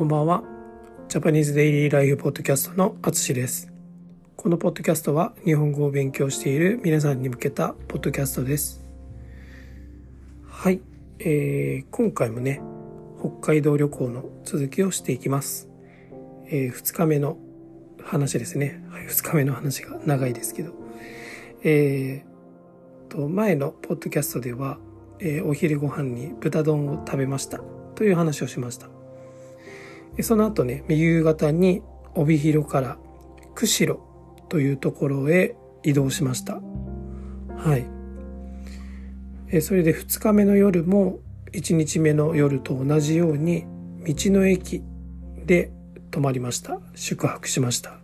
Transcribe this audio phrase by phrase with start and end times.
[0.00, 0.42] こんばんは。
[1.10, 3.70] ジャパニーズデイリーライフポッドキャストのあつしです。
[4.34, 8.82] このポッドキャストは日本語を勉強している皆さんに向けたポッドキャストです。
[10.48, 10.80] はい。
[11.18, 12.62] えー、今回もね、
[13.20, 15.68] 北海道旅行の続きをしていきます。
[16.46, 17.36] えー、2日目の
[18.02, 18.82] 話ですね。
[18.88, 20.72] はい、2日目の話が長いですけど。
[21.62, 24.78] えー、と、前のポッドキャストでは、
[25.18, 27.58] えーお昼ご飯に豚丼を食べました
[27.96, 28.99] という話をしました。
[30.20, 31.80] でその後ね、夕方に
[32.14, 32.98] 帯広から
[33.54, 34.00] 釧路
[34.50, 36.60] というところへ移動しました。
[37.56, 37.86] はい。
[39.48, 41.20] えそれで2日目の夜も
[41.52, 43.64] 1日目の夜と同じように
[44.06, 44.82] 道の駅
[45.46, 45.72] で
[46.10, 46.78] 泊まりました。
[46.94, 47.98] 宿泊しました。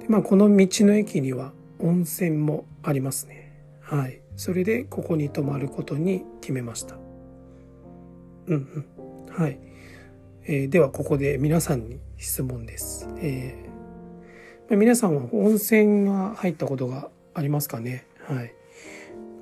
[0.00, 3.50] でまあ、この道の駅には温泉もありますね。
[3.80, 4.20] はい。
[4.36, 6.96] それでここに泊まることに決めました。
[8.48, 8.84] うん
[9.26, 9.34] うん。
[9.34, 9.69] はい。
[10.52, 13.08] えーではここで皆さんに質問です。
[13.18, 18.04] えー皆さんは温泉が入ったことがありますかね？
[18.26, 18.52] はい。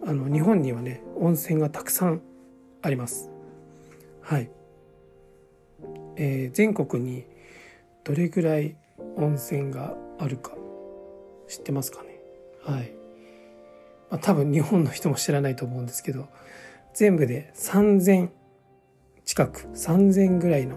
[0.06, 2.20] あの、日本にはね、温泉がたくさん
[2.82, 3.30] あります。
[4.20, 4.50] はい。
[6.16, 7.24] えー全国に
[8.04, 8.76] どれぐらい
[9.16, 10.52] 温泉があるか
[11.48, 12.20] 知ってますかね？
[12.62, 12.92] はい。
[14.10, 16.28] まあ、多分日本の人も知らないと思うんですけど、
[16.92, 18.28] 全部で3000
[19.24, 20.76] 近く、3000ぐらいの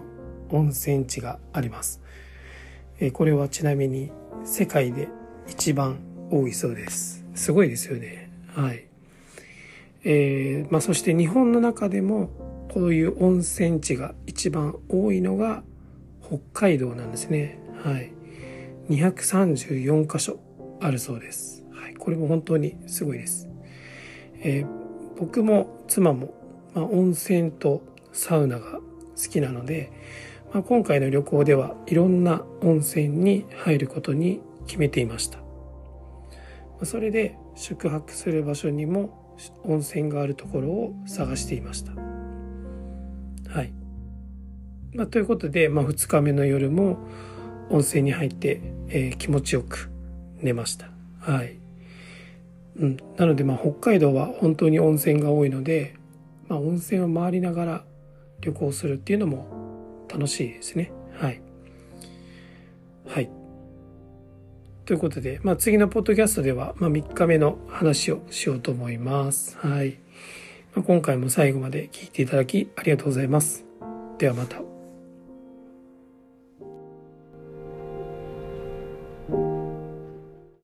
[0.52, 2.00] 温泉地があります。
[3.00, 4.12] えこれはちなみに
[4.44, 5.08] 世界で
[5.48, 5.98] 一番
[6.30, 7.24] 多いそうです。
[7.34, 8.30] すごいですよね。
[8.54, 8.86] はい。
[10.04, 12.30] えーまあそして日本の中でも
[12.72, 15.62] こういう温泉地が一番多いのが
[16.26, 17.58] 北海道なんですね。
[17.82, 18.12] はい。
[18.90, 20.38] 234箇所
[20.80, 21.64] あるそうです。
[21.72, 21.94] はい。
[21.94, 23.48] これも本当にすごいです。
[24.40, 24.82] えー
[25.18, 26.34] 僕も妻も、
[26.74, 28.80] まあ、温泉とサウナが好
[29.30, 29.92] きなので、
[30.52, 35.38] まあ、今回の旅行ではいろんな温泉に入ることに決めていました。
[36.78, 41.92] まそれで宿泊する場所にも温泉があるところを探していました。
[43.50, 43.72] はい。
[44.94, 46.98] まあ、ということで、まあ、2日目の夜も
[47.70, 49.90] 温泉に入って、えー気持ちよく
[50.42, 50.90] 寝ました。
[51.20, 51.56] はい。
[52.76, 52.96] うん。
[53.16, 55.94] なので、まあ、北海道は本当に温泉が多いので、
[56.48, 57.84] まあ、温泉を回りながら
[58.42, 59.61] 旅行するっていうのも
[60.12, 60.92] 楽しいですね。
[61.18, 61.40] はい。
[63.06, 63.30] はい。
[64.84, 69.56] ということで、まあ、次のポッドキャストでは、まあ、3日目の話をしようと思います。
[69.58, 69.98] はい。
[70.74, 73.64] まあ、今回も最後まで聞いていただきありがとうございます。
[74.18, 74.71] ではまた。